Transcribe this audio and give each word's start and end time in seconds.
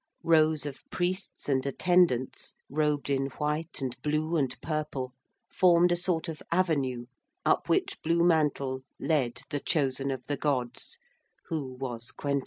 Rows 0.23 0.65
of 0.65 0.81
priests 0.89 1.47
and 1.47 1.63
attendants, 1.63 2.55
robed 2.71 3.07
in 3.07 3.27
white 3.37 3.81
and 3.83 3.95
blue 4.01 4.35
and 4.35 4.59
purple, 4.59 5.13
formed 5.51 5.91
a 5.91 5.95
sort 5.95 6.27
of 6.27 6.41
avenue 6.51 7.05
up 7.45 7.69
which 7.69 8.01
Blue 8.01 8.23
Mantle 8.23 8.81
led 8.99 9.43
the 9.51 9.59
Chosen 9.59 10.09
of 10.09 10.25
the 10.25 10.37
Gods, 10.37 10.97
who 11.49 11.73
was 11.75 12.09
Quentin. 12.09 12.39